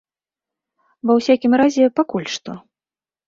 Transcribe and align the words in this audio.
Ва 1.09 1.17
ўсякім 1.19 1.53
разе 1.63 1.85
пакуль 1.99 2.27
што. 2.37 2.51